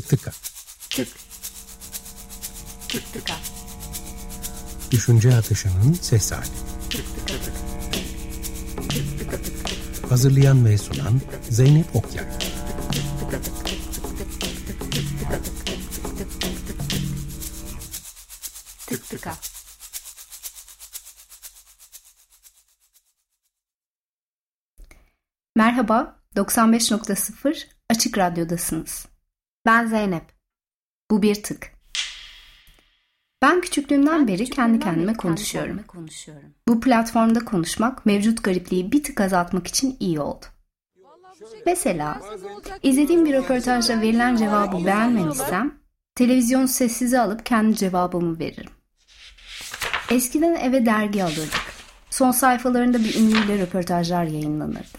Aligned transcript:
Tık 0.00 0.08
tıka. 0.08 0.30
Tık. 0.90 1.08
Tık 2.88 3.12
tıka. 3.12 3.34
Düşünce 4.90 5.36
atışının 5.36 5.92
ses 5.92 6.32
hali. 6.32 6.44
Tık 6.90 7.26
tıka 7.26 7.42
tık. 7.42 7.54
Tık 8.88 9.18
tıka 9.18 9.36
tık 9.42 9.66
tık. 9.66 10.10
Hazırlayan 10.10 10.64
ve 10.64 10.78
sunan 10.78 11.20
Zeynep 11.50 11.96
Okyay. 11.96 12.24
Tık 18.86 19.08
tıka. 19.08 19.34
Merhaba, 25.56 26.16
95.0 26.36 27.66
Açık 27.90 28.18
Radyo'dasınız. 28.18 29.06
Ben 29.66 29.86
Zeynep. 29.86 30.24
Bu 31.10 31.22
bir 31.22 31.42
tık. 31.42 31.72
Ben 33.42 33.60
küçüklüğümden 33.60 34.28
beri 34.28 34.50
kendi 34.50 34.78
kendime 34.78 35.14
konuşuyorum. 35.14 35.80
Bu 36.68 36.80
platformda 36.80 37.44
konuşmak 37.44 38.06
mevcut 38.06 38.44
garipliği 38.44 38.92
bir 38.92 39.02
tık 39.02 39.20
azaltmak 39.20 39.66
için 39.66 39.96
iyi 40.00 40.20
oldu. 40.20 40.46
Mesela 41.66 42.20
izlediğim 42.82 43.24
bir 43.24 43.32
röportajda 43.32 44.00
verilen 44.00 44.36
cevabı 44.36 44.86
beğenmemişsem 44.86 45.74
televizyon 46.14 46.66
sessize 46.66 47.20
alıp 47.20 47.46
kendi 47.46 47.76
cevabımı 47.76 48.38
veririm. 48.38 48.72
Eskiden 50.10 50.54
eve 50.54 50.86
dergi 50.86 51.24
alırdık. 51.24 51.70
Son 52.10 52.30
sayfalarında 52.30 52.98
bir 52.98 53.20
ünlüyle 53.20 53.58
röportajlar 53.58 54.24
yayınlanırdı. 54.24 54.98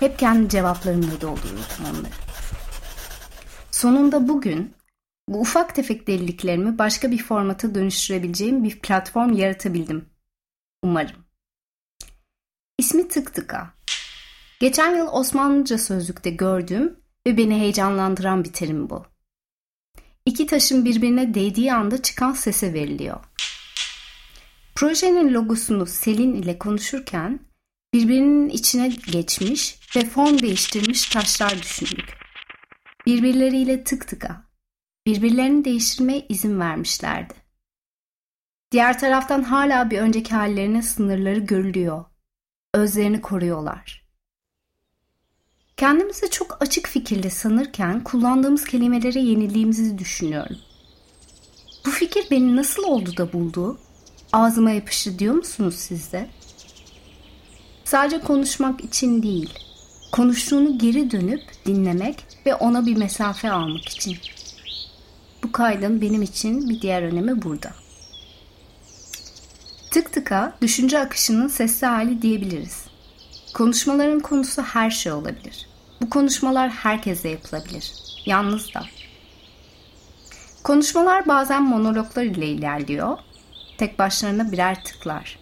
Hep 0.00 0.18
kendi 0.18 0.48
cevaplarımla 0.48 1.20
doldururdum 1.20 1.84
onları. 1.90 2.29
Sonunda 3.80 4.28
bugün 4.28 4.74
bu 5.28 5.40
ufak 5.40 5.74
tefek 5.74 6.06
deliliklerimi 6.06 6.78
başka 6.78 7.10
bir 7.10 7.22
formata 7.22 7.74
dönüştürebileceğim 7.74 8.64
bir 8.64 8.78
platform 8.78 9.32
yaratabildim. 9.32 10.04
Umarım. 10.82 11.16
İsmi 12.78 13.08
Tık 13.08 13.34
Tıka. 13.34 13.74
Geçen 14.60 14.96
yıl 14.96 15.06
Osmanlıca 15.06 15.78
sözlükte 15.78 16.30
gördüğüm 16.30 16.96
ve 17.26 17.36
beni 17.36 17.60
heyecanlandıran 17.60 18.44
bir 18.44 18.52
terim 18.52 18.90
bu. 18.90 19.06
İki 20.26 20.46
taşın 20.46 20.84
birbirine 20.84 21.34
değdiği 21.34 21.72
anda 21.72 22.02
çıkan 22.02 22.32
sese 22.32 22.74
veriliyor. 22.74 23.20
Projenin 24.74 25.34
logosunu 25.34 25.86
Selin 25.86 26.34
ile 26.34 26.58
konuşurken 26.58 27.40
birbirinin 27.94 28.48
içine 28.48 28.88
geçmiş 28.88 29.78
ve 29.96 30.04
form 30.04 30.38
değiştirmiş 30.38 31.08
taşlar 31.08 31.62
düşündük. 31.62 32.19
Birbirleriyle 33.10 33.84
tık 33.84 34.08
tıka, 34.08 34.44
birbirlerini 35.06 35.64
değiştirmeye 35.64 36.26
izin 36.28 36.60
vermişlerdi. 36.60 37.34
Diğer 38.72 38.98
taraftan 38.98 39.42
hala 39.42 39.90
bir 39.90 39.98
önceki 39.98 40.34
hallerine 40.34 40.82
sınırları 40.82 41.38
görülüyor. 41.38 42.04
Özlerini 42.74 43.20
koruyorlar. 43.20 44.04
Kendimizi 45.76 46.30
çok 46.30 46.62
açık 46.62 46.88
fikirli 46.88 47.30
sanırken 47.30 48.04
kullandığımız 48.04 48.64
kelimelere 48.64 49.20
yenildiğimizi 49.20 49.98
düşünüyorum. 49.98 50.56
Bu 51.86 51.90
fikir 51.90 52.26
beni 52.30 52.56
nasıl 52.56 52.82
oldu 52.82 53.16
da 53.16 53.32
buldu? 53.32 53.78
Ağzıma 54.32 54.70
yapıştı 54.70 55.18
diyor 55.18 55.34
musunuz 55.34 55.74
siz 55.74 56.12
de? 56.12 56.30
Sadece 57.84 58.20
konuşmak 58.20 58.84
için 58.84 59.22
değil, 59.22 59.69
konuştuğunu 60.12 60.78
geri 60.78 61.10
dönüp 61.10 61.42
dinlemek 61.66 62.26
ve 62.46 62.54
ona 62.54 62.86
bir 62.86 62.96
mesafe 62.96 63.50
almak 63.50 63.88
için. 63.88 64.16
Bu 65.42 65.52
kaydın 65.52 66.00
benim 66.00 66.22
için 66.22 66.68
bir 66.68 66.80
diğer 66.80 67.02
önemi 67.02 67.42
burada. 67.42 67.70
Tık 69.90 70.12
tıka 70.12 70.56
düşünce 70.62 70.98
akışının 70.98 71.48
sesli 71.48 71.86
hali 71.86 72.22
diyebiliriz. 72.22 72.84
Konuşmaların 73.54 74.20
konusu 74.20 74.62
her 74.62 74.90
şey 74.90 75.12
olabilir. 75.12 75.68
Bu 76.02 76.10
konuşmalar 76.10 76.70
herkese 76.70 77.28
yapılabilir. 77.28 77.92
Yalnız 78.26 78.74
da. 78.74 78.82
Konuşmalar 80.64 81.28
bazen 81.28 81.62
monologlar 81.62 82.22
ile 82.22 82.46
ilerliyor. 82.46 83.18
Tek 83.78 83.98
başlarına 83.98 84.52
birer 84.52 84.84
tıklar. 84.84 85.38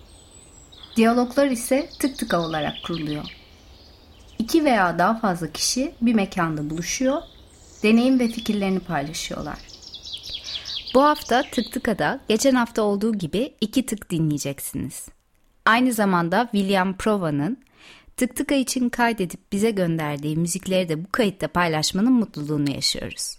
Diyaloglar 0.97 1.47
ise 1.47 1.89
tık 1.99 2.19
tıka 2.19 2.41
olarak 2.41 2.75
kuruluyor. 2.87 3.38
İki 4.39 4.65
veya 4.65 4.99
daha 4.99 5.19
fazla 5.19 5.53
kişi 5.53 5.95
bir 6.01 6.15
mekanda 6.15 6.71
buluşuyor, 6.71 7.23
deneyim 7.83 8.19
ve 8.19 8.29
fikirlerini 8.29 8.81
paylaşıyorlar. 8.81 9.59
Bu 10.95 11.03
hafta 11.03 11.43
Tık 11.53 11.73
Tıka'da 11.73 12.21
geçen 12.29 12.55
hafta 12.55 12.83
olduğu 12.83 13.15
gibi 13.15 13.55
iki 13.61 13.87
tık 13.87 14.11
dinleyeceksiniz. 14.11 15.09
Aynı 15.67 15.93
zamanda 15.93 16.49
William 16.53 16.97
Prova'nın 16.97 17.59
Tık 18.17 18.37
Tıka 18.37 18.55
için 18.55 18.89
kaydedip 18.89 19.53
bize 19.53 19.71
gönderdiği 19.71 20.37
müzikleri 20.37 20.89
de 20.89 21.05
bu 21.05 21.09
kayıtta 21.13 21.49
paylaşmanın 21.49 22.13
mutluluğunu 22.13 22.71
yaşıyoruz. 22.71 23.39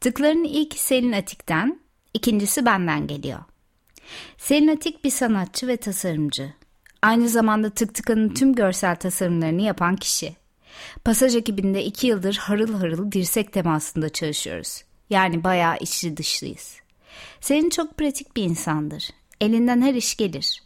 Tıkların 0.00 0.44
ilk 0.44 0.74
Selin 0.74 1.12
Atik'ten, 1.12 1.80
ikincisi 2.14 2.66
benden 2.66 3.06
geliyor. 3.06 3.40
Selin 4.38 4.68
Atik 4.68 5.04
bir 5.04 5.10
sanatçı 5.10 5.66
ve 5.66 5.76
tasarımcı. 5.76 6.52
Aynı 7.02 7.28
zamanda 7.28 7.70
Tık 7.70 7.94
Tıka'nın 7.94 8.34
tüm 8.34 8.54
görsel 8.54 8.96
tasarımlarını 8.96 9.62
yapan 9.62 9.96
kişi. 9.96 10.36
Pasaj 11.04 11.36
ekibinde 11.36 11.84
iki 11.84 12.06
yıldır 12.06 12.36
harıl 12.36 12.74
harıl 12.74 13.12
dirsek 13.12 13.52
temasında 13.52 14.08
çalışıyoruz. 14.08 14.82
Yani 15.10 15.44
bayağı 15.44 15.76
içli 15.80 16.16
dışlıyız. 16.16 16.76
Selin 17.40 17.70
çok 17.70 17.98
pratik 17.98 18.36
bir 18.36 18.42
insandır. 18.42 19.10
Elinden 19.40 19.82
her 19.82 19.94
iş 19.94 20.16
gelir. 20.16 20.62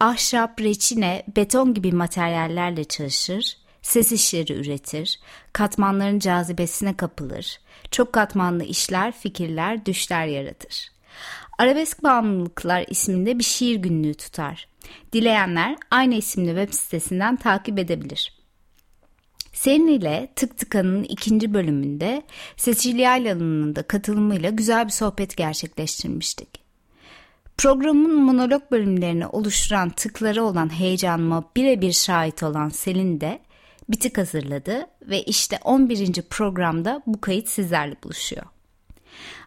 Ahşap, 0.00 0.60
reçine, 0.60 1.22
beton 1.36 1.74
gibi 1.74 1.92
materyallerle 1.92 2.84
çalışır, 2.84 3.56
ses 3.82 4.12
işleri 4.12 4.52
üretir, 4.52 5.20
katmanların 5.52 6.18
cazibesine 6.18 6.96
kapılır, 6.96 7.60
çok 7.90 8.12
katmanlı 8.12 8.64
işler, 8.64 9.12
fikirler, 9.12 9.86
düşler 9.86 10.26
yaratır. 10.26 10.88
Arabesk 11.58 12.02
Bağımlılıklar 12.02 12.84
isminde 12.88 13.38
bir 13.38 13.44
şiir 13.44 13.76
günlüğü 13.76 14.14
tutar. 14.14 14.69
Dileyenler 15.12 15.76
aynı 15.90 16.14
isimli 16.14 16.48
web 16.48 16.72
sitesinden 16.74 17.36
takip 17.36 17.78
edebilir. 17.78 18.40
Senin 19.52 19.88
ile 19.88 20.32
Tık 20.36 20.58
Tıkan'ın 20.58 21.04
ikinci 21.04 21.54
bölümünde 21.54 22.22
Cecilia 22.56 23.00
Yaylalı'nın 23.00 23.76
da 23.76 23.82
katılımıyla 23.82 24.50
güzel 24.50 24.86
bir 24.86 24.92
sohbet 24.92 25.36
gerçekleştirmiştik. 25.36 26.48
Programın 27.58 28.22
monolog 28.22 28.62
bölümlerini 28.70 29.26
oluşturan 29.26 29.90
tıkları 29.90 30.44
olan 30.44 30.78
heyecanıma 30.78 31.50
birebir 31.56 31.92
şahit 31.92 32.42
olan 32.42 32.68
Selin 32.68 33.20
de 33.20 33.40
bir 33.88 34.00
tık 34.00 34.18
hazırladı 34.18 34.86
ve 35.02 35.22
işte 35.22 35.58
11. 35.64 36.22
programda 36.22 37.02
bu 37.06 37.20
kayıt 37.20 37.48
sizlerle 37.48 37.94
buluşuyor. 38.04 38.46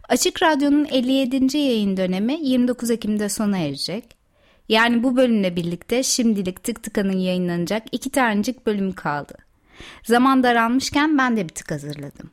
Açık 0.10 0.44
Radyo'nun 0.44 0.86
57. 0.86 1.58
yayın 1.58 1.98
dönemi 1.98 2.40
29 2.42 2.92
Ekim'de 2.92 3.30
sona 3.30 3.58
erecek. 3.58 4.23
Yani 4.70 5.04
bu 5.04 5.16
bölümle 5.16 5.56
birlikte 5.56 6.04
şimdilik 6.04 6.64
Tık 6.64 6.84
Tıka'nın 6.84 7.18
yayınlanacak 7.18 7.84
iki 7.92 8.10
tanecik 8.10 8.66
bölüm 8.66 8.92
kaldı. 8.92 9.34
Zaman 10.04 10.44
daralmışken 10.44 11.18
ben 11.18 11.38
de 11.38 11.44
bir 11.44 11.54
tık 11.54 11.72
hazırladım. 11.72 12.32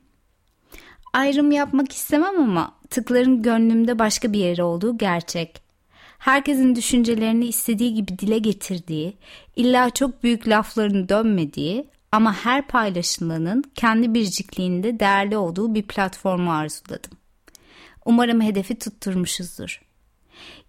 Ayrım 1.12 1.50
yapmak 1.50 1.92
istemem 1.92 2.40
ama 2.40 2.74
tıkların 2.90 3.42
gönlümde 3.42 3.98
başka 3.98 4.32
bir 4.32 4.38
yeri 4.38 4.62
olduğu 4.62 4.98
gerçek. 4.98 5.62
Herkesin 6.18 6.76
düşüncelerini 6.76 7.46
istediği 7.46 7.94
gibi 7.94 8.18
dile 8.18 8.38
getirdiği, 8.38 9.16
illa 9.56 9.90
çok 9.90 10.22
büyük 10.22 10.48
lafların 10.48 11.08
dönmediği 11.08 11.88
ama 12.12 12.34
her 12.34 12.66
paylaşılanın 12.66 13.64
kendi 13.74 14.14
biricikliğinde 14.14 15.00
değerli 15.00 15.36
olduğu 15.36 15.74
bir 15.74 15.82
platformu 15.82 16.52
arzuladım. 16.52 17.12
Umarım 18.04 18.40
hedefi 18.40 18.78
tutturmuşuzdur. 18.78 19.89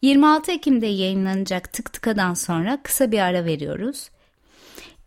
26 0.02 0.52
Ekim'de 0.52 0.88
yayınlanacak 0.88 1.74
Tık 1.74 1.94
Tıka'dan 1.94 2.34
sonra 2.34 2.80
kısa 2.84 3.12
bir 3.12 3.20
ara 3.20 3.46
veriyoruz. 3.46 4.10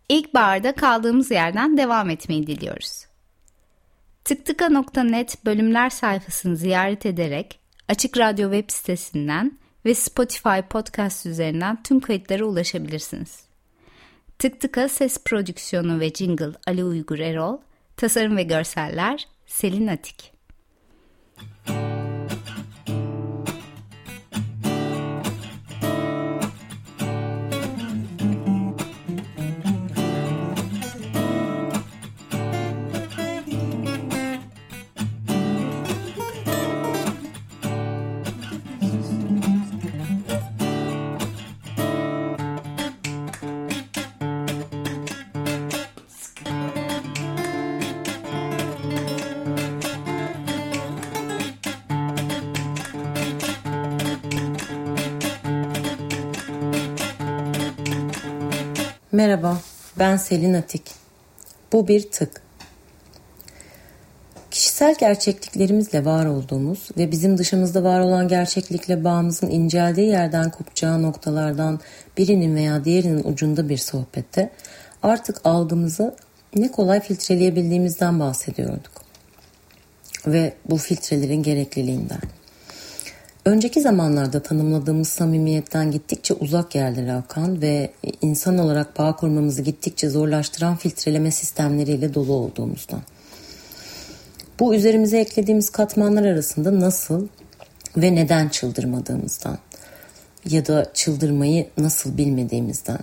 İlk 0.08 0.34
barda 0.34 0.72
kaldığımız 0.74 1.30
yerden 1.30 1.76
devam 1.76 2.10
etmeyi 2.10 2.46
diliyoruz. 2.46 3.06
Tıktıka.net 4.24 5.44
bölümler 5.44 5.90
sayfasını 5.90 6.56
ziyaret 6.56 7.06
ederek 7.06 7.58
Açık 7.88 8.18
Radyo 8.18 8.52
web 8.52 8.70
sitesinden 8.70 9.58
ve 9.84 9.94
Spotify 9.94 10.60
podcast 10.70 11.26
üzerinden 11.26 11.82
tüm 11.82 12.00
kayıtlara 12.00 12.44
ulaşabilirsiniz. 12.44 13.44
Tıktıka 14.38 14.88
ses 14.88 15.24
prodüksiyonu 15.24 16.00
ve 16.00 16.10
jingle 16.10 16.52
Ali 16.66 16.84
Uygur 16.84 17.18
Erol, 17.18 17.58
tasarım 17.96 18.36
ve 18.36 18.42
görseller 18.42 19.28
Selin 19.46 19.86
Atik. 19.86 20.32
Merhaba, 59.14 59.60
ben 59.98 60.16
Selin 60.16 60.54
Atik. 60.54 60.82
Bu 61.72 61.88
bir 61.88 62.10
tık. 62.10 62.42
Kişisel 64.50 64.94
gerçekliklerimizle 64.98 66.04
var 66.04 66.26
olduğumuz 66.26 66.88
ve 66.98 67.10
bizim 67.10 67.38
dışımızda 67.38 67.82
var 67.84 68.00
olan 68.00 68.28
gerçeklikle 68.28 69.04
bağımızın 69.04 69.50
inceldiği 69.50 70.08
yerden 70.08 70.50
kopacağı 70.50 71.02
noktalardan 71.02 71.80
birinin 72.18 72.56
veya 72.56 72.84
diğerinin 72.84 73.24
ucunda 73.24 73.68
bir 73.68 73.76
sohbette 73.76 74.50
artık 75.02 75.40
algımızı 75.44 76.16
ne 76.56 76.70
kolay 76.70 77.00
filtreleyebildiğimizden 77.00 78.20
bahsediyorduk. 78.20 78.92
Ve 80.26 80.52
bu 80.70 80.76
filtrelerin 80.76 81.42
gerekliliğinden. 81.42 82.20
Önceki 83.44 83.80
zamanlarda 83.80 84.42
tanımladığımız 84.42 85.08
samimiyetten 85.08 85.90
gittikçe 85.90 86.34
uzak 86.34 86.70
geldi 86.70 87.06
Lakan 87.06 87.62
ve 87.62 87.90
insan 88.22 88.58
olarak 88.58 88.98
bağ 88.98 89.16
kurmamızı 89.16 89.62
gittikçe 89.62 90.08
zorlaştıran 90.08 90.76
filtreleme 90.76 91.30
sistemleriyle 91.30 92.14
dolu 92.14 92.32
olduğumuzdan. 92.32 93.02
Bu 94.60 94.74
üzerimize 94.74 95.18
eklediğimiz 95.18 95.70
katmanlar 95.70 96.24
arasında 96.24 96.80
nasıl 96.80 97.28
ve 97.96 98.14
neden 98.14 98.48
çıldırmadığımızdan 98.48 99.58
ya 100.48 100.66
da 100.66 100.90
çıldırmayı 100.94 101.66
nasıl 101.78 102.16
bilmediğimizden. 102.16 103.00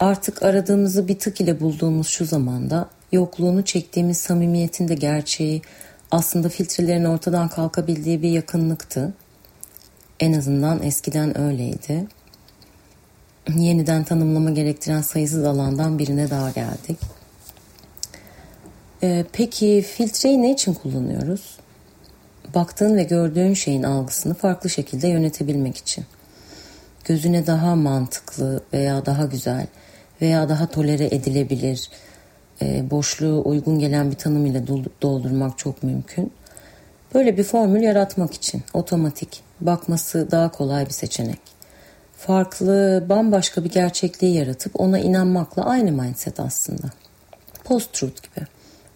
Artık 0.00 0.42
aradığımızı 0.42 1.08
bir 1.08 1.18
tık 1.18 1.40
ile 1.40 1.60
bulduğumuz 1.60 2.08
şu 2.08 2.24
zamanda 2.24 2.88
yokluğunu 3.12 3.64
çektiğimiz 3.64 4.18
samimiyetin 4.18 4.88
de 4.88 4.94
gerçeği 4.94 5.62
aslında 6.10 6.48
filtrelerin 6.48 7.04
ortadan 7.04 7.48
kalkabildiği 7.48 8.22
bir 8.22 8.30
yakınlıktı. 8.30 9.14
En 10.20 10.32
azından 10.32 10.82
eskiden 10.82 11.38
öyleydi. 11.38 12.06
Yeniden 13.56 14.04
tanımlama 14.04 14.50
gerektiren 14.50 15.02
sayısız 15.02 15.44
alandan 15.44 15.98
birine 15.98 16.30
daha 16.30 16.50
geldik. 16.50 16.98
Ee, 19.02 19.24
peki 19.32 19.84
filtreyi 19.88 20.42
ne 20.42 20.52
için 20.52 20.74
kullanıyoruz? 20.74 21.58
Baktığın 22.54 22.96
ve 22.96 23.02
gördüğün 23.02 23.54
şeyin 23.54 23.82
algısını 23.82 24.34
farklı 24.34 24.70
şekilde 24.70 25.08
yönetebilmek 25.08 25.76
için. 25.76 26.04
Gözüne 27.04 27.46
daha 27.46 27.76
mantıklı 27.76 28.62
veya 28.72 29.06
daha 29.06 29.24
güzel 29.24 29.66
veya 30.22 30.48
daha 30.48 30.66
tolere 30.66 31.06
edilebilir, 31.06 31.90
e, 32.62 32.90
boşluğu 32.90 33.42
uygun 33.44 33.78
gelen 33.78 34.10
bir 34.10 34.16
tanım 34.16 34.46
ile 34.46 34.66
doldurmak 35.02 35.58
çok 35.58 35.82
mümkün. 35.82 36.32
Böyle 37.14 37.36
bir 37.36 37.44
formül 37.44 37.82
yaratmak 37.82 38.34
için 38.34 38.62
otomatik, 38.74 39.42
bakması 39.60 40.30
daha 40.30 40.50
kolay 40.50 40.86
bir 40.86 40.90
seçenek. 40.90 41.40
Farklı, 42.16 43.04
bambaşka 43.08 43.64
bir 43.64 43.70
gerçekliği 43.70 44.34
yaratıp 44.34 44.80
ona 44.80 44.98
inanmakla 44.98 45.64
aynı 45.64 45.92
mindset 45.92 46.40
aslında. 46.40 46.86
Post-truth 47.64 48.22
gibi. 48.22 48.46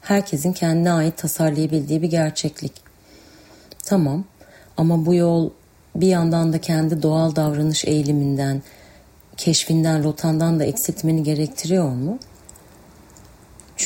Herkesin 0.00 0.52
kendine 0.52 0.92
ait 0.92 1.16
tasarlayabildiği 1.16 2.02
bir 2.02 2.10
gerçeklik. 2.10 2.72
Tamam 3.84 4.24
ama 4.76 5.06
bu 5.06 5.14
yol 5.14 5.50
bir 5.96 6.06
yandan 6.06 6.52
da 6.52 6.60
kendi 6.60 7.02
doğal 7.02 7.36
davranış 7.36 7.84
eğiliminden, 7.84 8.62
keşfinden, 9.36 10.04
rotandan 10.04 10.60
da 10.60 10.64
eksiltmeni 10.64 11.22
gerektiriyor 11.22 11.88
mu? 11.88 12.18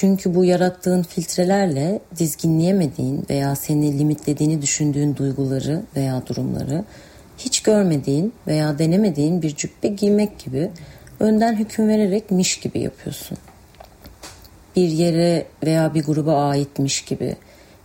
Çünkü 0.00 0.34
bu 0.34 0.44
yarattığın 0.44 1.02
filtrelerle 1.02 2.00
dizginleyemediğin 2.19 3.26
veya 3.31 3.56
seni 3.56 3.98
limitlediğini 3.98 4.62
düşündüğün 4.62 5.16
duyguları 5.16 5.82
veya 5.96 6.26
durumları 6.26 6.84
hiç 7.38 7.62
görmediğin 7.62 8.32
veya 8.46 8.78
denemediğin 8.78 9.43
bir 9.43 9.56
cübbe 9.56 9.88
giymek 9.88 10.38
gibi 10.38 10.70
önden 11.20 11.56
hüküm 11.56 11.88
vererek 11.88 12.31
miş 12.31 12.60
gibi 12.60 12.81
yapıyorsun. 12.81 13.38
Bir 14.76 14.88
yere 14.88 15.46
veya 15.64 15.94
bir 15.94 16.04
gruba 16.04 16.49
aitmiş 16.49 17.04
gibi, 17.04 17.37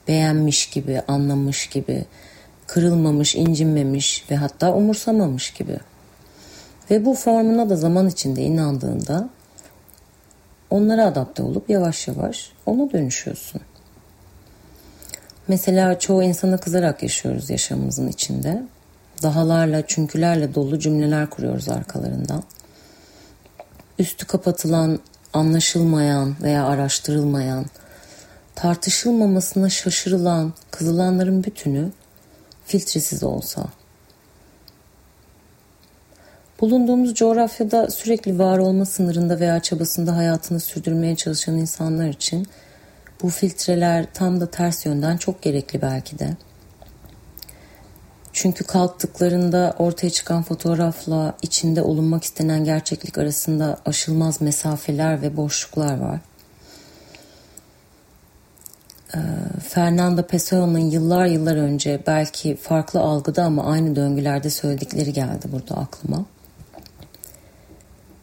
beğenmiş 0.08 0.70
gibi, 0.70 1.02
anlamış 1.08 1.68
gibi, 1.68 2.06
kırılmamış, 2.68 3.36
incinmemiş 3.36 4.26
ve 4.32 4.36
hatta 4.36 4.74
umursamamış 4.74 5.52
gibi. 5.52 5.78
Ve 6.92 7.06
bu 7.06 7.14
formuna 7.14 7.70
da 7.70 7.76
zaman 7.76 8.08
içinde 8.08 8.42
inandığında 8.42 9.30
onlara 10.72 11.06
adapte 11.06 11.44
olup 11.44 11.70
yavaş 11.70 12.08
yavaş 12.08 12.52
ona 12.66 12.92
dönüşüyorsun. 12.92 13.62
Mesela 15.48 16.00
çoğu 16.00 16.24
insana 16.24 16.58
kızarak 16.58 17.04
yaşıyoruz 17.04 17.50
yaşamımızın 17.50 18.08
içinde. 18.08 18.64
Dahalarla, 19.24 19.84
çünkülerle 19.88 20.56
dolu 20.56 20.80
cümleler 20.80 21.30
kuruyoruz 21.30 21.70
arkalarından. 21.70 22.44
Üstü 24.00 24.28
kapatılan, 24.28 25.00
anlaşılmayan 25.34 26.36
veya 26.42 26.66
araştırılmayan, 26.66 27.66
tartışılmamasına 28.56 29.70
şaşırılan, 29.70 30.54
kızılanların 30.72 31.44
bütünü 31.44 31.92
filtresiz 32.66 33.24
olsa 33.24 33.66
Bulunduğumuz 36.62 37.14
coğrafyada 37.14 37.90
sürekli 37.90 38.40
var 38.40 38.58
olma 38.58 38.86
sınırında 38.86 39.40
veya 39.40 39.60
çabasında 39.60 40.16
hayatını 40.16 40.60
sürdürmeye 40.60 41.16
çalışan 41.16 41.58
insanlar 41.58 42.08
için 42.08 42.48
bu 43.22 43.30
filtreler 43.30 44.06
tam 44.14 44.42
da 44.42 44.52
ters 44.52 44.86
yönden 44.86 45.18
çok 45.18 45.42
gerekli 45.42 45.82
belki 45.82 46.20
de. 46.20 46.38
Çünkü 48.34 48.64
kalktıklarında 48.64 49.76
ortaya 49.80 50.10
çıkan 50.10 50.44
fotoğrafla 50.44 51.34
içinde 51.42 51.82
olunmak 51.82 52.24
istenen 52.24 52.64
gerçeklik 52.64 53.18
arasında 53.18 53.78
aşılmaz 53.86 54.42
mesafeler 54.42 55.22
ve 55.22 55.38
boşluklar 55.38 56.00
var. 56.00 56.20
Ee, 59.16 59.20
Fernando 59.70 60.24
Pessoa'nın 60.24 60.80
yıllar 60.80 61.26
yıllar 61.26 61.56
önce 61.56 62.04
belki 62.08 62.56
farklı 62.56 63.00
algıda 63.00 63.44
ama 63.44 63.64
aynı 63.64 63.96
döngülerde 63.96 64.50
söyledikleri 64.50 65.14
geldi 65.14 65.48
burada 65.52 65.76
aklıma. 65.76 66.26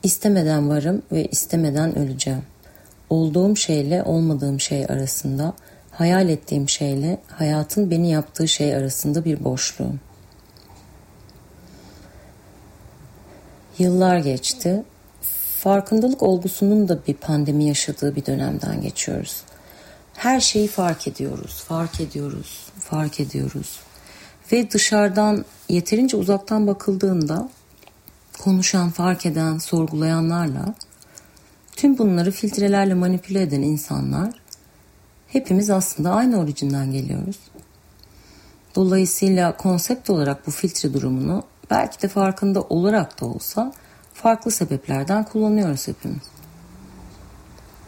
İstemeden 0.02 0.68
varım 0.68 1.02
ve 1.12 1.24
istemeden 1.24 1.98
öleceğim. 1.98 2.42
Olduğum 3.10 3.56
şeyle 3.56 4.02
olmadığım 4.02 4.60
şey 4.60 4.84
arasında, 4.84 5.52
hayal 5.90 6.28
ettiğim 6.28 6.68
şeyle 6.68 7.18
hayatın 7.26 7.90
beni 7.90 8.10
yaptığı 8.10 8.48
şey 8.48 8.76
arasında 8.76 9.24
bir 9.24 9.44
boşluğum. 9.44 10.00
Yıllar 13.78 14.18
geçti. 14.18 14.82
Farkındalık 15.58 16.22
olgusunun 16.22 16.88
da 16.88 16.98
bir 17.06 17.14
pandemi 17.14 17.64
yaşadığı 17.64 18.16
bir 18.16 18.26
dönemden 18.26 18.80
geçiyoruz. 18.80 19.42
Her 20.14 20.40
şeyi 20.40 20.68
fark 20.68 21.08
ediyoruz, 21.08 21.64
fark 21.68 22.00
ediyoruz, 22.00 22.66
fark 22.80 23.20
ediyoruz. 23.20 23.80
Ve 24.52 24.70
dışarıdan 24.70 25.44
yeterince 25.68 26.16
uzaktan 26.16 26.66
bakıldığında 26.66 27.48
konuşan, 28.38 28.90
fark 28.90 29.26
eden, 29.26 29.58
sorgulayanlarla 29.58 30.74
tüm 31.76 31.98
bunları 31.98 32.30
filtrelerle 32.30 32.94
manipüle 32.94 33.42
eden 33.42 33.62
insanlar 33.62 34.30
hepimiz 35.28 35.70
aslında 35.70 36.10
aynı 36.10 36.40
orijinden 36.40 36.92
geliyoruz. 36.92 37.38
Dolayısıyla 38.74 39.56
konsept 39.56 40.10
olarak 40.10 40.46
bu 40.46 40.50
filtre 40.50 40.94
durumunu 40.94 41.42
belki 41.70 42.02
de 42.02 42.08
farkında 42.08 42.62
olarak 42.62 43.20
da 43.20 43.26
olsa 43.26 43.72
farklı 44.14 44.50
sebeplerden 44.50 45.24
kullanıyoruz 45.24 45.88
hepimiz. 45.88 46.22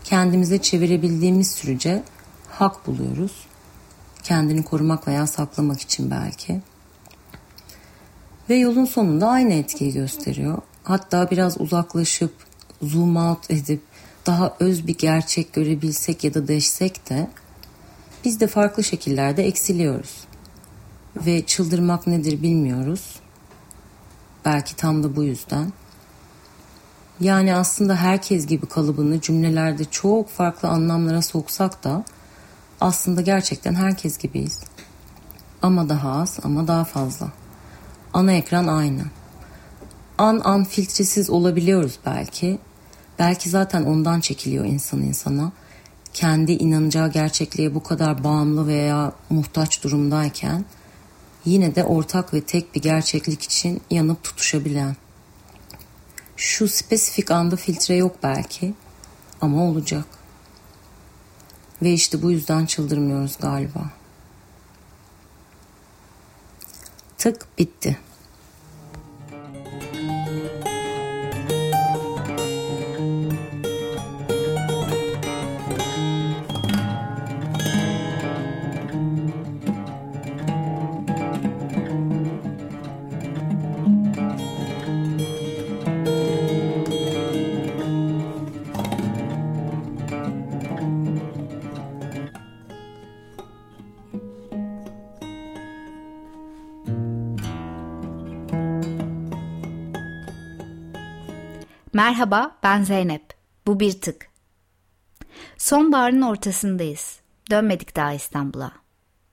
Kendimize 0.05 0.59
çevirebildiğimiz 0.59 1.51
sürece 1.51 2.03
hak 2.49 2.87
buluyoruz. 2.87 3.33
Kendini 4.23 4.63
korumak 4.63 5.09
veya 5.09 5.27
saklamak 5.27 5.81
için 5.81 6.11
belki. 6.11 6.61
Ve 8.51 8.57
yolun 8.57 8.85
sonunda 8.85 9.29
aynı 9.29 9.55
etkiyi 9.55 9.93
gösteriyor. 9.93 10.59
Hatta 10.85 11.31
biraz 11.31 11.61
uzaklaşıp 11.61 12.35
zoom 12.83 13.17
out 13.17 13.51
edip 13.51 13.83
daha 14.27 14.57
öz 14.61 14.87
bir 14.87 14.99
gerçek 14.99 15.53
görebilsek 15.53 16.25
ya 16.25 16.35
da 16.35 16.49
deşsek 16.49 17.11
de 17.11 17.29
biz 18.25 18.41
de 18.41 18.47
farklı 18.47 18.85
şekillerde 18.85 19.47
eksiliyoruz. 19.47 20.25
Ve 21.17 21.47
çıldırmak 21.47 22.07
nedir 22.07 22.43
bilmiyoruz. 22.43 23.21
Belki 24.45 24.77
tam 24.77 25.03
da 25.03 25.17
bu 25.17 25.25
yüzden. 25.25 25.73
Yani 27.21 27.55
aslında 27.55 27.97
herkes 27.97 28.47
gibi 28.47 28.67
kalıbını 28.67 29.21
cümlelerde 29.21 29.85
çok 29.85 30.29
farklı 30.29 30.69
anlamlara 30.69 31.23
soksak 31.23 31.85
da 31.85 32.05
aslında 32.81 33.21
gerçekten 33.21 33.75
herkes 33.75 34.19
gibiyiz. 34.19 34.61
Ama 35.63 35.89
daha 35.89 36.13
az 36.13 36.39
ama 36.43 36.69
daha 36.69 36.85
fazla. 36.85 37.40
Ana 38.15 38.33
ekran 38.33 38.67
aynı. 38.67 39.03
An 40.19 40.41
an 40.45 40.65
filtresiz 40.65 41.31
olabiliyoruz 41.31 41.99
belki. 42.07 42.59
Belki 43.19 43.51
zaten 43.51 43.83
ondan 43.83 44.21
çekiliyor 44.21 44.65
insan 44.65 45.03
insana. 45.03 45.53
Kendi 46.13 46.53
inanacağı 46.53 47.13
gerçekliğe 47.13 47.75
bu 47.75 47.83
kadar 47.83 48.25
bağımlı 48.25 48.67
veya 48.67 49.13
muhtaç 49.31 49.85
durumdayken 49.85 50.65
yine 51.45 51.75
de 51.75 51.85
ortak 51.85 52.35
ve 52.35 52.41
tek 52.41 52.75
bir 52.75 52.83
gerçeklik 52.83 53.43
için 53.43 53.81
yanıp 53.91 54.25
tutuşabilen. 54.25 54.97
Şu 56.37 56.69
spesifik 56.69 57.31
anda 57.31 57.57
filtre 57.57 57.95
yok 57.97 58.17
belki 58.23 58.75
ama 59.41 59.65
olacak. 59.65 60.05
Ve 61.83 61.93
işte 61.93 62.23
bu 62.23 62.31
yüzden 62.31 62.67
çıldırmıyoruz 62.67 63.37
galiba. 63.41 64.00
Tık 67.21 67.59
bitti. 67.59 67.99
Merhaba, 102.01 102.57
ben 102.63 102.83
Zeynep. 102.83 103.25
Bu 103.67 103.81
bir 103.81 104.01
tık. 104.01 104.29
Sonbaharın 105.57 106.23
ortasındayız. 106.23 107.21
Dönmedik 107.51 107.97
daha 107.97 108.13
İstanbul'a. 108.13 108.73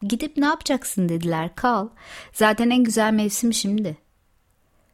Gidip 0.01 0.37
ne 0.37 0.45
yapacaksın 0.45 1.09
dediler, 1.09 1.55
kal. 1.55 1.87
Zaten 2.33 2.69
en 2.69 2.83
güzel 2.83 3.13
mevsim 3.13 3.53
şimdi. 3.53 3.97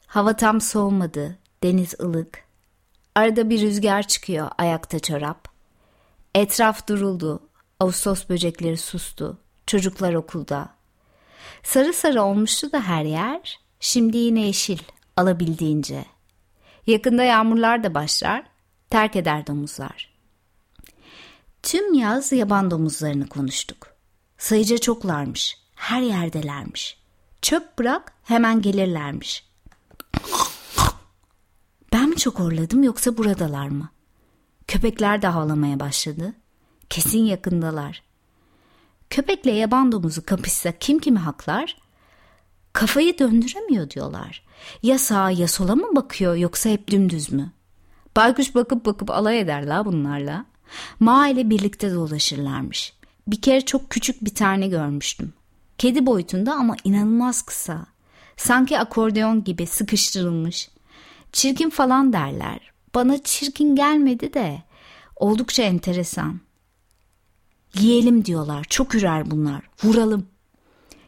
Hava 0.07 0.35
tam 0.35 0.61
soğumadı, 0.61 1.37
deniz 1.63 1.93
ılık. 2.01 2.43
Arada 3.15 3.49
bir 3.49 3.61
rüzgar 3.61 4.07
çıkıyor, 4.07 4.51
ayakta 4.57 4.99
çorap. 4.99 5.47
Etraf 6.35 6.87
duruldu, 6.87 7.49
Ağustos 7.79 8.29
böcekleri 8.29 8.77
sustu, 8.77 9.37
çocuklar 9.67 10.13
okulda. 10.13 10.69
Sarı 11.63 11.93
sarı 11.93 12.23
olmuştu 12.23 12.71
da 12.71 12.81
her 12.81 13.05
yer, 13.05 13.59
şimdi 13.79 14.17
yine 14.17 14.41
yeşil, 14.41 14.79
alabildiğince.'' 15.17 16.12
Yakında 16.87 17.23
yağmurlar 17.23 17.83
da 17.83 17.93
başlar, 17.93 18.43
terk 18.89 19.15
eder 19.15 19.47
domuzlar. 19.47 20.13
Tüm 21.63 21.93
yaz 21.93 22.31
yaban 22.31 22.71
domuzlarını 22.71 23.27
konuştuk. 23.27 23.87
Sayıca 24.37 24.77
çoklarmış, 24.77 25.57
her 25.75 26.01
yerdelermiş. 26.01 26.97
Çöp 27.41 27.79
bırak 27.79 28.13
hemen 28.23 28.61
gelirlermiş. 28.61 29.45
Ben 31.93 32.09
mi 32.09 32.15
çok 32.15 32.39
horladım 32.39 32.83
yoksa 32.83 33.17
buradalar 33.17 33.67
mı? 33.67 33.89
Köpekler 34.67 35.21
de 35.21 35.27
havlamaya 35.27 35.79
başladı. 35.79 36.33
Kesin 36.89 37.25
yakındalar. 37.25 38.03
Köpekle 39.09 39.51
yaban 39.51 39.91
domuzu 39.91 40.25
kapışsa 40.25 40.71
kim 40.71 40.99
kimi 40.99 41.19
haklar? 41.19 41.77
Kafayı 42.73 43.19
döndüremiyor 43.19 43.89
diyorlar. 43.89 44.43
Ya 44.83 44.99
sağa 44.99 45.31
ya 45.31 45.47
sola 45.47 45.75
mı 45.75 45.95
bakıyor 45.95 46.35
yoksa 46.35 46.69
hep 46.69 46.87
dümdüz 46.87 47.31
mü? 47.31 47.51
Baykuş 48.15 48.55
bakıp 48.55 48.85
bakıp 48.85 49.09
alay 49.09 49.39
ederler 49.39 49.85
bunlarla. 49.85 50.45
Ma 50.99 51.27
ile 51.27 51.49
birlikte 51.49 51.93
dolaşırlarmış. 51.93 52.93
Bir 53.27 53.41
kere 53.41 53.61
çok 53.61 53.89
küçük 53.89 54.25
bir 54.25 54.35
tane 54.35 54.67
görmüştüm. 54.67 55.33
Kedi 55.77 56.05
boyutunda 56.05 56.53
ama 56.53 56.75
inanılmaz 56.83 57.41
kısa. 57.41 57.85
Sanki 58.37 58.79
akordeon 58.79 59.43
gibi 59.43 59.67
sıkıştırılmış. 59.67 60.69
Çirkin 61.31 61.69
falan 61.69 62.13
derler. 62.13 62.59
Bana 62.95 63.23
çirkin 63.23 63.75
gelmedi 63.75 64.33
de 64.33 64.63
oldukça 65.15 65.63
enteresan. 65.63 66.39
Yiyelim 67.79 68.25
diyorlar. 68.25 68.65
Çok 68.69 68.95
ürer 68.95 69.31
bunlar. 69.31 69.61
Vuralım. 69.83 70.32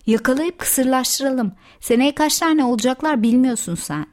Yakalayıp 0.05 0.59
kısırlaştıralım. 0.59 1.53
Seneye 1.79 2.15
kaç 2.15 2.39
tane 2.39 2.65
olacaklar 2.65 3.23
bilmiyorsun 3.23 3.75
sen. 3.75 4.07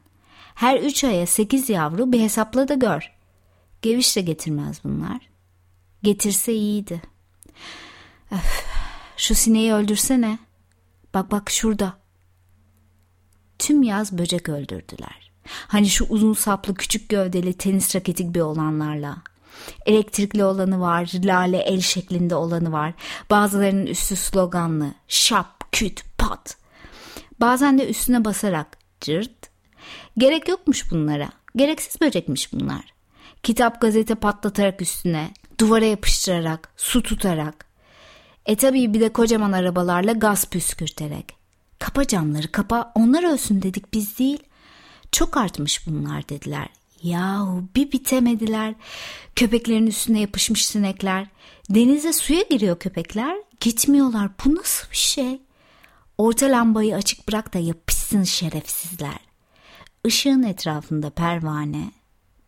Her 0.55 0.79
üç 0.79 1.03
aya 1.03 1.27
sekiz 1.27 1.69
yavru 1.69 2.11
bir 2.11 2.21
hesapla 2.21 2.67
da 2.67 2.73
gör. 2.73 3.11
Geviş 3.81 4.15
de 4.15 4.21
getirmez 4.21 4.83
bunlar. 4.83 5.19
Getirse 6.03 6.53
iyiydi. 6.53 7.01
Öf, 8.31 8.65
şu 9.17 9.35
sineği 9.35 9.73
öldürsene. 9.73 10.39
Bak 11.13 11.31
bak 11.31 11.49
şurada. 11.49 11.93
Tüm 13.59 13.83
yaz 13.83 14.17
böcek 14.17 14.49
öldürdüler. 14.49 15.31
Hani 15.67 15.89
şu 15.89 16.05
uzun 16.09 16.33
saplı 16.33 16.73
küçük 16.73 17.09
gövdeli 17.09 17.53
tenis 17.53 17.95
raketi 17.95 18.23
gibi 18.23 18.43
olanlarla. 18.43 19.17
Elektrikli 19.85 20.43
olanı 20.43 20.79
var, 20.79 21.11
lale 21.23 21.57
el 21.57 21.81
şeklinde 21.81 22.35
olanı 22.35 22.71
var. 22.71 22.93
Bazılarının 23.29 23.85
üstü 23.85 24.15
sloganlı, 24.15 24.93
şap, 25.07 25.52
küt 25.73 26.03
pat. 26.17 26.57
Bazen 27.41 27.77
de 27.77 27.89
üstüne 27.89 28.25
basarak 28.25 28.77
cırt. 29.01 29.49
Gerek 30.17 30.47
yokmuş 30.47 30.91
bunlara. 30.91 31.29
Gereksiz 31.55 32.01
böcekmiş 32.01 32.53
bunlar. 32.53 32.93
Kitap 33.43 33.81
gazete 33.81 34.15
patlatarak 34.15 34.81
üstüne, 34.81 35.31
duvara 35.59 35.85
yapıştırarak, 35.85 36.73
su 36.77 37.03
tutarak. 37.03 37.65
E 38.45 38.55
tabii 38.55 38.93
bir 38.93 38.99
de 38.99 39.13
kocaman 39.13 39.51
arabalarla 39.51 40.11
gaz 40.11 40.49
püskürterek. 40.49 41.35
Kapa 41.79 42.07
camları 42.07 42.51
kapa 42.51 42.91
onlar 42.95 43.33
ölsün 43.33 43.61
dedik 43.61 43.93
biz 43.93 44.19
değil. 44.19 44.43
Çok 45.11 45.37
artmış 45.37 45.87
bunlar 45.87 46.29
dediler. 46.29 46.69
Yahu 47.03 47.63
bir 47.75 47.91
bitemediler. 47.91 48.75
Köpeklerin 49.35 49.87
üstüne 49.87 50.19
yapışmış 50.19 50.65
sinekler. 50.65 51.27
Denize 51.69 52.13
suya 52.13 52.41
giriyor 52.49 52.79
köpekler. 52.79 53.37
Gitmiyorlar. 53.59 54.29
Bu 54.45 54.55
nasıl 54.55 54.91
bir 54.91 54.97
şey? 54.97 55.41
Orta 56.17 56.45
lambayı 56.45 56.95
açık 56.95 57.27
bırak 57.27 57.53
da 57.53 57.59
yapışsın 57.59 58.23
şerefsizler. 58.23 59.19
Işığın 60.05 60.43
etrafında 60.43 61.09
pervane, 61.09 61.91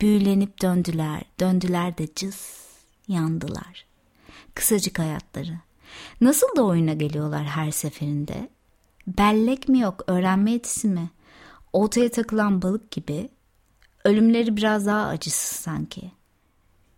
büyülenip 0.02 0.62
döndüler, 0.62 1.22
döndüler 1.40 1.98
de 1.98 2.08
cız, 2.16 2.66
yandılar. 3.08 3.86
Kısacık 4.56 5.00
hayatları. 5.00 5.60
Nasıl 6.22 6.56
da 6.56 6.64
oyuna 6.64 6.94
geliyorlar 6.94 7.44
her 7.44 7.72
seferinde? 7.72 8.50
Bellek 9.08 9.70
mi 9.70 9.80
yok, 9.80 10.04
öğrenme 10.08 10.52
yetisi 10.52 10.88
mi? 10.88 11.10
Oltaya 11.74 12.12
takılan 12.12 12.62
balık 12.62 12.92
gibi. 12.92 13.30
Ölümleri 14.04 14.58
biraz 14.58 14.86
daha 14.86 15.08
acısız 15.08 15.60
sanki. 15.60 16.12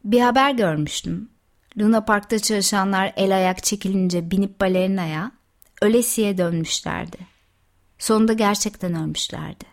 Bir 0.03 0.21
haber 0.21 0.51
görmüştüm. 0.51 1.29
Luna 1.77 2.05
Park'ta 2.05 2.39
çalışanlar 2.39 3.13
el 3.15 3.35
ayak 3.35 3.63
çekilince 3.63 4.31
binip 4.31 4.61
balerinaya, 4.61 5.31
ölesiye 5.81 6.37
dönmüşlerdi. 6.37 7.17
Sonunda 7.99 8.33
gerçekten 8.33 8.95
ölmüşlerdi. 8.95 9.65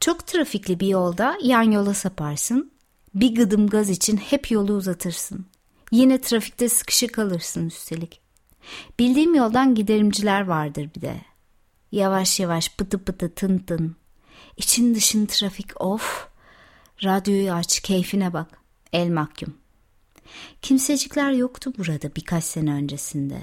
Çok 0.00 0.26
trafikli 0.26 0.80
bir 0.80 0.86
yolda 0.86 1.38
yan 1.42 1.70
yola 1.70 1.94
saparsın. 1.94 2.72
Bir 3.14 3.34
gıdım 3.34 3.66
gaz 3.66 3.90
için 3.90 4.16
hep 4.16 4.50
yolu 4.50 4.72
uzatırsın. 4.72 5.46
Yine 5.90 6.20
trafikte 6.20 6.68
sıkışık 6.68 7.14
kalırsın 7.14 7.66
üstelik. 7.66 8.20
Bildiğim 8.98 9.34
yoldan 9.34 9.74
giderimciler 9.74 10.40
vardır 10.40 10.90
bir 10.96 11.00
de. 11.00 11.20
Yavaş 11.92 12.40
yavaş 12.40 12.76
pıtı 12.76 13.04
pıtı 13.04 13.34
tın 13.34 13.58
tın. 13.58 13.96
İçin 14.56 14.94
dışın 14.94 15.26
trafik 15.26 15.80
of. 15.80 16.28
Radyoyu 17.04 17.52
aç 17.52 17.80
keyfine 17.80 18.32
bak. 18.32 18.60
El 18.92 19.08
mahkum. 19.08 19.54
Kimsecikler 20.62 21.32
yoktu 21.32 21.72
burada 21.78 22.16
birkaç 22.16 22.44
sene 22.44 22.72
öncesinde. 22.72 23.42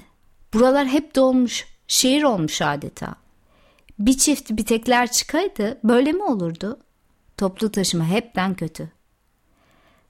Buralar 0.54 0.86
hep 0.86 1.14
dolmuş, 1.14 1.66
şehir 1.88 2.22
olmuş 2.22 2.62
adeta. 2.62 3.14
Bir 3.98 4.18
çift 4.18 4.50
bitekler 4.50 5.12
çıkaydı 5.12 5.78
böyle 5.84 6.12
mi 6.12 6.22
olurdu? 6.22 6.78
Toplu 7.36 7.72
taşıma 7.72 8.04
hepten 8.04 8.54
kötü. 8.54 8.90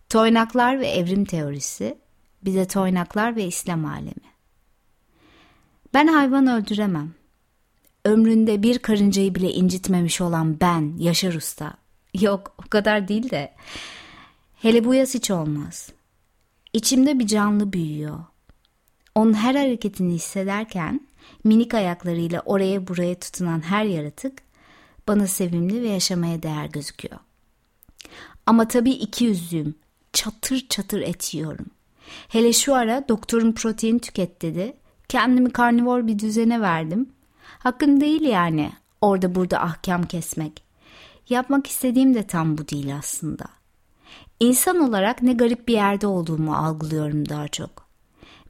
Toynaklar 0.09 0.80
ve 0.80 0.88
evrim 0.88 1.25
teorisi, 1.25 1.99
bir 2.45 2.54
de 2.54 2.66
toynaklar 2.66 3.37
ve 3.37 3.45
İslam 3.45 3.85
alemi. 3.85 4.28
Ben 5.95 6.07
hayvan 6.07 6.47
öldüremem. 6.47 7.14
Ömründe 8.04 8.62
bir 8.62 8.78
karıncayı 8.78 9.35
bile 9.35 9.52
incitmemiş 9.52 10.21
olan 10.21 10.61
ben, 10.61 10.97
Yaşar 10.99 11.35
Usta. 11.35 11.75
Yok 12.21 12.54
o 12.59 12.68
kadar 12.68 13.09
değil 13.09 13.30
de. 13.30 13.54
Hele 14.54 14.85
bu 14.85 14.95
yaz 14.95 15.14
hiç 15.14 15.30
olmaz. 15.30 15.92
İçimde 16.73 17.18
bir 17.18 17.26
canlı 17.26 17.73
büyüyor. 17.73 18.18
Onun 19.15 19.35
her 19.35 19.55
hareketini 19.55 20.15
hissederken 20.15 21.09
minik 21.45 21.75
ayaklarıyla 21.75 22.43
oraya 22.47 22.88
buraya 22.88 23.19
tutunan 23.19 23.61
her 23.61 23.85
yaratık 23.85 24.43
bana 25.09 25.27
sevimli 25.27 25.83
ve 25.83 25.88
yaşamaya 25.88 26.43
değer 26.43 26.67
gözüküyor. 26.67 27.21
Ama 28.47 28.69
tabii 28.69 28.91
iki 28.91 29.25
yüzlüyüm. 29.25 29.75
Çatır 30.12 30.67
çatır 30.69 31.00
et 31.00 31.35
yiyorum. 31.35 31.67
Hele 32.29 32.53
şu 32.53 32.75
ara 32.75 33.09
doktorun 33.09 33.53
protein 33.53 33.99
tüket 33.99 34.43
dedi. 34.43 34.77
Kendimi 35.09 35.50
karnivor 35.50 36.07
bir 36.07 36.19
düzene 36.19 36.61
verdim. 36.61 37.09
Hakkım 37.59 38.00
değil 38.00 38.23
yani 38.23 38.73
orada 39.00 39.35
burada 39.35 39.62
ahkam 39.62 40.07
kesmek. 40.07 40.62
Yapmak 41.29 41.67
istediğim 41.67 42.15
de 42.15 42.27
tam 42.27 42.59
bu 42.59 42.69
değil 42.69 42.97
aslında. 42.97 43.45
İnsan 44.41 44.81
olarak 44.81 45.23
ne 45.23 45.33
garip 45.33 45.69
bir 45.69 45.75
yerde 45.75 46.07
olduğumu 46.07 46.55
algılıyorum 46.55 47.29
daha 47.29 47.49
çok. 47.49 47.88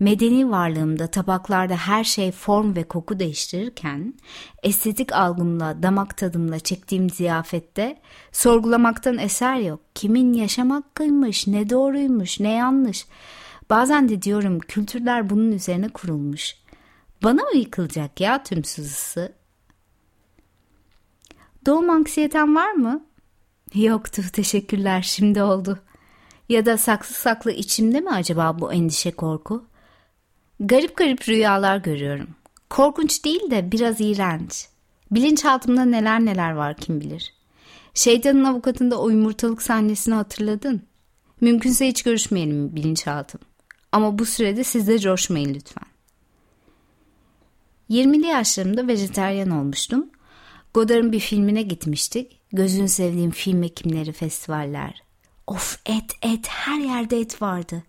Medeni 0.01 0.51
varlığımda 0.51 1.07
tabaklarda 1.07 1.77
her 1.77 2.05
şey 2.05 2.33
form 2.33 2.77
ve 2.77 2.85
koku 2.85 3.19
değiştirirken, 3.19 4.15
estetik 4.63 5.13
algımla, 5.13 5.83
damak 5.83 6.17
tadımla 6.17 6.61
çektiğim 6.61 7.11
ziyafette 7.11 8.01
sorgulamaktan 8.33 9.19
eser 9.19 9.57
yok. 9.57 9.81
Kimin 9.95 10.33
yaşam 10.33 10.71
hakkıymış, 10.71 11.47
ne 11.47 11.71
doğruymuş, 11.71 12.41
ne 12.41 12.53
yanlış. 12.53 13.07
Bazen 13.71 14.09
de 14.09 14.23
diyorum 14.23 14.59
kültürler 14.59 15.31
bunun 15.31 15.53
üzerine 15.53 15.89
kurulmuş. 15.89 16.57
Bana 17.23 17.43
mı 17.43 17.57
yıkılacak 17.57 18.21
ya 18.21 18.43
tüm 18.43 18.65
sızısı? 18.65 19.33
Doğum 21.67 21.91
anksiyeten 21.91 22.55
var 22.55 22.73
mı? 22.73 23.05
Yoktu 23.75 24.23
teşekkürler 24.33 25.03
şimdi 25.03 25.43
oldu. 25.43 25.79
Ya 26.49 26.67
da 26.67 26.79
saklı 26.79 27.15
saklı 27.15 27.53
içimde 27.53 28.01
mi 28.01 28.11
acaba 28.11 28.61
bu 28.61 28.73
endişe 28.73 29.11
korku? 29.11 29.65
Garip 30.61 30.97
garip 30.97 31.29
rüyalar 31.29 31.77
görüyorum. 31.77 32.29
Korkunç 32.71 33.25
değil 33.25 33.51
de 33.51 33.73
biraz 33.73 34.01
iğrenç. 34.01 34.69
Bilinçaltımda 35.11 35.85
neler 35.85 36.25
neler 36.25 36.53
var 36.53 36.77
kim 36.77 37.01
bilir. 37.01 37.35
Şeytanın 37.95 38.45
avukatında 38.45 39.01
o 39.01 39.11
yumurtalık 39.11 39.63
sahnesini 39.63 40.15
hatırladın. 40.15 40.83
Mümkünse 41.41 41.89
hiç 41.89 42.03
görüşmeyelim 42.03 42.77
bilinçaltım. 42.77 43.41
Ama 43.93 44.19
bu 44.19 44.25
sürede 44.25 44.65
siz 44.65 44.89
de 44.89 44.99
coşmayın 44.99 45.55
lütfen. 45.55 45.85
20'li 47.91 48.27
yaşlarımda 48.27 48.89
vejeteryan 48.89 49.51
olmuştum. 49.51 50.11
Godard'ın 50.75 51.13
bir 51.13 51.21
filmine 51.21 51.63
gitmiştik. 51.63 52.41
Gözünü 52.53 52.89
sevdiğim 52.89 53.31
film 53.31 53.63
ekimleri, 53.63 54.13
festivaller. 54.13 55.03
Of 55.47 55.81
et 55.87 56.13
et 56.23 56.49
her 56.49 56.79
yerde 56.79 57.21
et 57.21 57.43
vardı. 57.43 57.83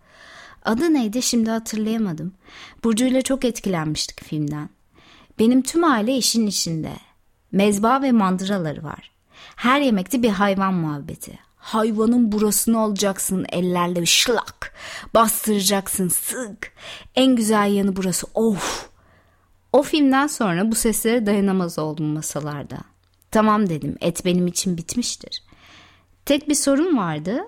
Adı 0.70 0.94
neydi 0.94 1.22
şimdi 1.22 1.50
hatırlayamadım. 1.50 2.34
Burcu 2.84 3.06
ile 3.06 3.22
çok 3.22 3.46
etkilenmiştik 3.46 4.24
filmden. 4.24 4.70
Benim 5.40 5.62
tüm 5.62 5.84
aile 5.84 6.18
işin 6.18 6.48
içinde. 6.48 6.92
Mezba 7.52 8.02
ve 8.02 8.12
mandıraları 8.12 8.84
var. 8.84 9.12
Her 9.56 9.82
yemekte 9.82 10.24
bir 10.24 10.30
hayvan 10.30 10.74
muhabbeti. 10.74 11.40
Hayvanın 11.58 12.32
burasını 12.32 12.80
alacaksın 12.80 13.46
ellerle 13.50 14.06
şlak. 14.06 14.74
Bastıracaksın 15.14 16.08
sık. 16.08 16.74
En 17.16 17.36
güzel 17.36 17.74
yanı 17.74 17.96
burası 17.96 18.28
of. 18.34 18.90
O 19.74 19.84
filmden 19.84 20.28
sonra 20.28 20.72
bu 20.72 20.76
seslere 20.76 21.26
dayanamaz 21.26 21.80
oldum 21.80 22.06
masalarda. 22.06 22.78
Tamam 23.32 23.70
dedim 23.70 23.98
et 24.02 24.26
benim 24.26 24.48
için 24.48 24.78
bitmiştir. 24.78 25.44
Tek 26.26 26.50
bir 26.50 26.56
sorun 26.56 26.98
vardı. 26.98 27.42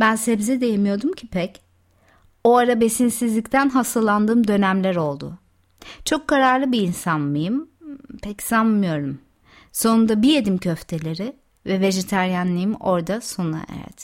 Ben 0.00 0.16
sebze 0.16 0.60
de 0.60 0.66
yemiyordum 0.66 1.12
ki 1.12 1.26
pek. 1.26 1.67
O 2.44 2.56
ara 2.56 2.80
besinsizlikten 2.80 3.68
hastalandığım 3.68 4.48
dönemler 4.48 4.96
oldu. 4.96 5.38
Çok 6.04 6.28
kararlı 6.28 6.72
bir 6.72 6.80
insan 6.80 7.20
mıyım? 7.20 7.68
Pek 8.22 8.42
sanmıyorum. 8.42 9.18
Sonunda 9.72 10.22
bir 10.22 10.28
yedim 10.28 10.58
köfteleri 10.58 11.36
ve 11.66 11.80
vejeteryanlığım 11.80 12.74
orada 12.74 13.20
sona 13.20 13.58
erdi. 13.58 14.02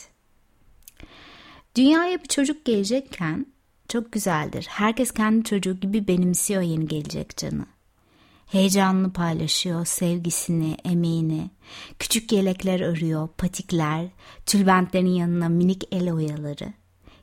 Dünyaya 1.76 2.22
bir 2.22 2.28
çocuk 2.28 2.64
gelecekken 2.64 3.46
çok 3.88 4.12
güzeldir. 4.12 4.66
Herkes 4.70 5.10
kendi 5.10 5.44
çocuğu 5.44 5.80
gibi 5.80 6.08
benimsiyor 6.08 6.62
yeni 6.62 6.86
gelecek 6.86 7.36
canı. 7.36 7.66
Heyecanını 8.46 9.12
paylaşıyor, 9.12 9.86
sevgisini, 9.86 10.76
emeğini. 10.84 11.50
Küçük 11.98 12.32
yelekler 12.32 12.80
örüyor, 12.80 13.28
patikler, 13.38 14.06
tülbentlerin 14.46 15.06
yanına 15.06 15.48
minik 15.48 15.84
el 15.92 16.12
oyaları. 16.12 16.72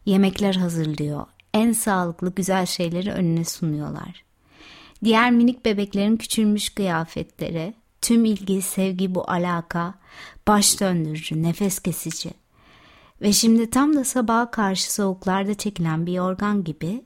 Yemekler 0.06 0.56
hazırlıyor, 0.56 1.26
en 1.54 1.74
sağlıklı 1.74 2.36
güzel 2.36 2.66
şeyleri 2.66 3.12
önüne 3.12 3.46
sunuyorlar. 3.46 4.24
Diğer 5.04 5.32
minik 5.32 5.66
bebeklerin 5.66 6.18
küçülmüş 6.18 6.70
kıyafetleri, 6.70 7.74
tüm 8.02 8.26
ilgi, 8.26 8.62
sevgi 8.62 9.16
bu 9.16 9.32
alaka, 9.32 9.94
baş 10.48 10.80
döndürücü, 10.80 11.44
nefes 11.44 11.80
kesici. 11.80 12.32
Ve 13.22 13.34
şimdi 13.34 13.70
tam 13.70 13.96
da 13.96 14.04
sabaha 14.04 14.52
karşı 14.52 14.94
soğuklarda 14.94 15.54
çekilen 15.54 16.06
bir 16.06 16.20
organ 16.20 16.64
gibi 16.64 17.06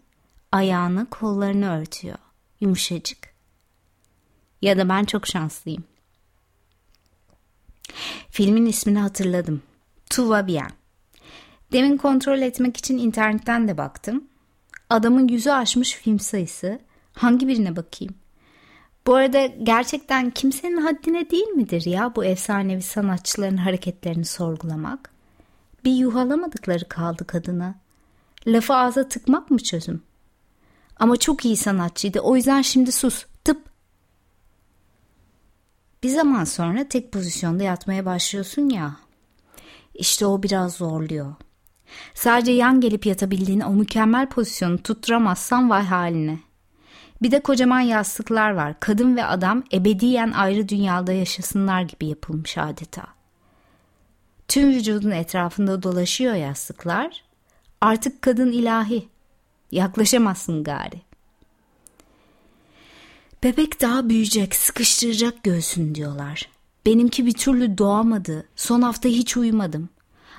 ayağını 0.51 1.05
kollarını 1.05 1.81
örtüyor. 1.81 2.17
Yumuşacık. 2.59 3.17
Ya 4.61 4.77
da 4.77 4.89
ben 4.89 5.03
çok 5.03 5.27
şanslıyım. 5.27 5.83
Filmin 8.29 8.65
ismini 8.65 8.99
hatırladım. 8.99 9.61
Tuva 10.09 10.47
Bien. 10.47 10.84
Demin 11.71 11.97
kontrol 11.97 12.41
etmek 12.41 12.77
için 12.77 12.97
internetten 12.97 13.67
de 13.67 13.77
baktım. 13.77 14.23
Adamın 14.89 15.27
yüzü 15.27 15.49
aşmış 15.49 15.93
film 15.93 16.19
sayısı. 16.19 16.79
Hangi 17.13 17.47
birine 17.47 17.75
bakayım? 17.75 18.15
Bu 19.07 19.15
arada 19.15 19.45
gerçekten 19.45 20.29
kimsenin 20.29 20.77
haddine 20.77 21.29
değil 21.29 21.47
midir 21.47 21.85
ya 21.85 22.15
bu 22.15 22.25
efsanevi 22.25 22.81
sanatçıların 22.81 23.57
hareketlerini 23.57 24.25
sorgulamak? 24.25 25.09
Bir 25.85 25.91
yuhalamadıkları 25.91 26.89
kaldı 26.89 27.27
kadına. 27.27 27.75
Lafı 28.47 28.73
ağza 28.73 29.07
tıkmak 29.07 29.51
mı 29.51 29.57
çözüm? 29.57 30.01
Ama 30.99 31.17
çok 31.17 31.45
iyi 31.45 31.57
sanatçıydı. 31.57 32.19
O 32.19 32.35
yüzden 32.35 32.61
şimdi 32.61 32.91
sus. 32.91 33.25
Tıp. 33.43 33.65
Bir 36.03 36.09
zaman 36.09 36.43
sonra 36.43 36.87
tek 36.87 37.11
pozisyonda 37.11 37.63
yatmaya 37.63 38.05
başlıyorsun 38.05 38.69
ya. 38.69 38.97
İşte 39.93 40.25
o 40.25 40.43
biraz 40.43 40.73
zorluyor. 40.73 41.35
Sadece 42.13 42.51
yan 42.51 42.81
gelip 42.81 43.05
yatabildiğin 43.05 43.59
o 43.59 43.69
mükemmel 43.69 44.29
pozisyonu 44.29 44.83
tutturamazsan 44.83 45.69
vay 45.69 45.83
haline. 45.83 46.39
Bir 47.21 47.31
de 47.31 47.39
kocaman 47.39 47.79
yastıklar 47.79 48.51
var. 48.51 48.79
Kadın 48.79 49.15
ve 49.15 49.25
adam 49.25 49.63
ebediyen 49.73 50.31
ayrı 50.31 50.69
dünyada 50.69 51.11
yaşasınlar 51.13 51.81
gibi 51.81 52.05
yapılmış 52.05 52.57
adeta. 52.57 53.03
Tüm 54.47 54.69
vücudun 54.69 55.11
etrafında 55.11 55.83
dolaşıyor 55.83 56.35
yastıklar. 56.35 57.23
Artık 57.81 58.21
kadın 58.21 58.51
ilahi. 58.51 59.07
Yaklaşamazsın 59.71 60.63
gari. 60.63 61.01
Bebek 63.43 63.81
daha 63.81 64.09
büyüyecek, 64.09 64.55
sıkıştıracak 64.55 65.43
göğsün 65.43 65.95
diyorlar. 65.95 66.49
Benimki 66.85 67.25
bir 67.25 67.33
türlü 67.33 67.77
doğamadı. 67.77 68.47
Son 68.55 68.81
hafta 68.81 69.09
hiç 69.09 69.37
uyumadım. 69.37 69.89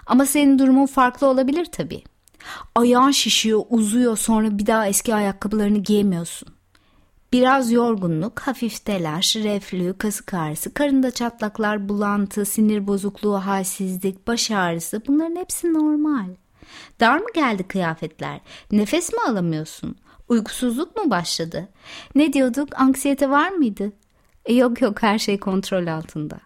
Ama 0.06 0.26
senin 0.26 0.58
durumun 0.58 0.86
farklı 0.86 1.26
olabilir 1.26 1.64
tabii. 1.64 2.02
Ayağın 2.74 3.10
şişiyor, 3.10 3.62
uzuyor 3.70 4.16
sonra 4.16 4.58
bir 4.58 4.66
daha 4.66 4.86
eski 4.86 5.14
ayakkabılarını 5.14 5.78
giyemiyorsun. 5.78 6.48
Biraz 7.32 7.72
yorgunluk, 7.72 8.40
hafif 8.40 8.84
telaş, 8.84 9.36
reflü, 9.36 9.98
kasık 9.98 10.34
ağrısı, 10.34 10.74
karında 10.74 11.10
çatlaklar, 11.10 11.88
bulantı, 11.88 12.44
sinir 12.44 12.86
bozukluğu, 12.86 13.34
halsizlik, 13.34 14.26
baş 14.26 14.50
ağrısı 14.50 15.02
bunların 15.06 15.36
hepsi 15.36 15.74
normal. 15.74 16.28
Dar 17.00 17.18
mı 17.18 17.26
geldi 17.34 17.62
kıyafetler? 17.62 18.40
Nefes 18.72 19.12
mi 19.12 19.18
alamıyorsun? 19.28 19.96
Uykusuzluk 20.28 20.96
mu 20.96 21.10
başladı? 21.10 21.68
Ne 22.14 22.32
diyorduk? 22.32 22.68
Anksiyete 22.80 23.30
var 23.30 23.48
mıydı? 23.50 23.92
E 24.44 24.54
yok 24.54 24.80
yok 24.82 25.02
her 25.02 25.18
şey 25.18 25.40
kontrol 25.40 25.86
altında. 25.86 26.40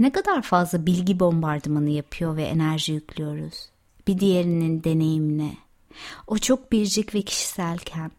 Ne 0.00 0.12
kadar 0.12 0.42
fazla 0.42 0.86
bilgi 0.86 1.20
bombardımanı 1.20 1.90
yapıyor 1.90 2.36
ve 2.36 2.42
enerji 2.42 2.92
yüklüyoruz. 2.92 3.70
Bir 4.06 4.18
diğerinin 4.18 4.84
deneyimine. 4.84 5.56
O 6.26 6.38
çok 6.38 6.72
biricik 6.72 7.14
ve 7.14 7.22
kişiselken. 7.22 8.10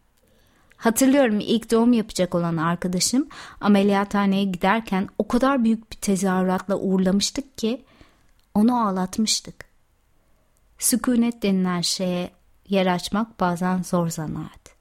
Hatırlıyorum 0.76 1.40
ilk 1.40 1.70
doğum 1.70 1.92
yapacak 1.92 2.34
olan 2.34 2.56
arkadaşım 2.56 3.28
ameliyathaneye 3.60 4.44
giderken 4.44 5.08
o 5.18 5.28
kadar 5.28 5.64
büyük 5.64 5.92
bir 5.92 5.96
tezahüratla 5.96 6.76
uğurlamıştık 6.76 7.58
ki 7.58 7.84
onu 8.54 8.86
ağlatmıştık. 8.86 9.64
Sükunet 10.78 11.42
denilen 11.42 11.80
şeye 11.80 12.30
yer 12.68 12.86
açmak 12.86 13.40
bazen 13.40 13.82
zor 13.82 14.08
zanaat. 14.08 14.76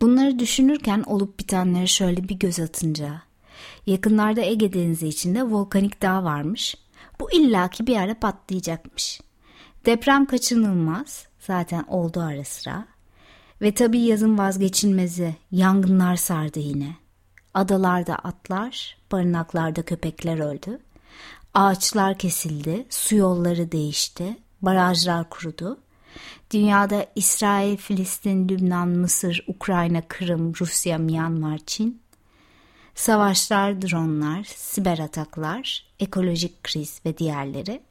Bunları 0.00 0.38
düşünürken 0.38 1.02
olup 1.06 1.38
bitenleri 1.38 1.88
şöyle 1.88 2.28
bir 2.28 2.34
göz 2.34 2.60
atınca 2.60 3.29
yakınlarda 3.86 4.40
Ege 4.40 4.72
Denizi 4.72 5.08
içinde 5.08 5.42
volkanik 5.42 6.02
dağ 6.02 6.24
varmış. 6.24 6.74
Bu 7.20 7.32
illaki 7.32 7.86
bir 7.86 7.96
ara 7.96 8.14
patlayacakmış. 8.14 9.20
Deprem 9.86 10.26
kaçınılmaz 10.26 11.26
zaten 11.40 11.84
oldu 11.88 12.20
ara 12.20 12.44
sıra. 12.44 12.86
Ve 13.62 13.74
tabii 13.74 14.00
yazın 14.00 14.38
vazgeçilmezi 14.38 15.36
yangınlar 15.50 16.16
sardı 16.16 16.58
yine. 16.58 16.96
Adalarda 17.54 18.16
atlar, 18.16 18.96
barınaklarda 19.12 19.82
köpekler 19.82 20.38
öldü. 20.38 20.78
Ağaçlar 21.54 22.18
kesildi, 22.18 22.86
su 22.90 23.16
yolları 23.16 23.72
değişti, 23.72 24.36
barajlar 24.62 25.30
kurudu. 25.30 25.78
Dünyada 26.50 27.06
İsrail, 27.16 27.76
Filistin, 27.76 28.48
Lübnan, 28.48 28.88
Mısır, 28.88 29.44
Ukrayna, 29.46 30.02
Kırım, 30.08 30.52
Rusya, 30.60 30.98
Myanmar, 30.98 31.58
Çin. 31.66 32.02
Savaşlar, 33.00 33.82
dronlar, 33.82 34.44
siber 34.44 34.98
ataklar, 34.98 35.86
ekolojik 36.00 36.64
kriz 36.64 37.00
ve 37.06 37.18
diğerleri 37.18 37.82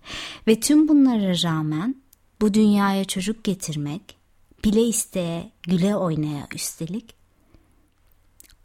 ve 0.47 0.59
tüm 0.59 0.87
bunlara 0.87 1.43
rağmen 1.43 1.95
bu 2.41 2.53
dünyaya 2.53 3.05
çocuk 3.05 3.43
getirmek, 3.43 4.17
bile 4.63 4.81
isteye, 4.81 5.51
güle 5.63 5.95
oynaya 5.95 6.47
üstelik 6.55 7.15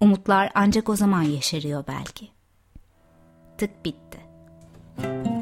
umutlar 0.01 0.51
ancak 0.55 0.89
o 0.89 0.97
zaman 0.97 1.23
yeşeriyor 1.23 1.85
belki. 1.89 2.29
Tık 3.59 3.85
bitti. 3.85 4.19
Tık 4.97 5.34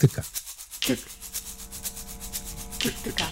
tıka. 0.00 0.22
Tık. 0.80 0.98
Tık 2.80 3.04
tıka. 3.04 3.24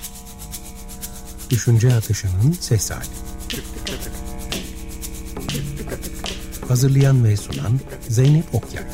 Düşünce 1.50 1.94
akışının 1.94 2.52
ses 2.61 2.90
hali. 2.90 3.05
Tık 3.48 3.64
tıka 3.87 4.02
tık. 4.02 4.12
Tık 5.48 5.79
tıka 5.79 5.96
tık. 5.96 6.70
Hazırlayan 6.70 7.24
ve 7.24 7.37
sunan 7.37 7.81
Zeynep 8.09 8.55
Okyay. 8.55 8.85